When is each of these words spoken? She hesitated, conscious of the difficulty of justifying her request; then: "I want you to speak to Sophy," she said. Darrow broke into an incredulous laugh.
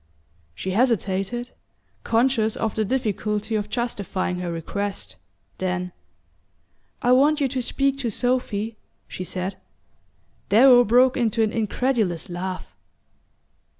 She 0.55 0.71
hesitated, 0.71 1.51
conscious 2.03 2.55
of 2.55 2.73
the 2.73 2.83
difficulty 2.83 3.53
of 3.53 3.69
justifying 3.69 4.37
her 4.39 4.51
request; 4.51 5.15
then: 5.59 5.91
"I 7.03 7.11
want 7.11 7.39
you 7.39 7.47
to 7.49 7.61
speak 7.61 7.99
to 7.99 8.09
Sophy," 8.09 8.77
she 9.07 9.23
said. 9.23 9.57
Darrow 10.49 10.83
broke 10.83 11.17
into 11.17 11.43
an 11.43 11.51
incredulous 11.51 12.29
laugh. 12.31 12.75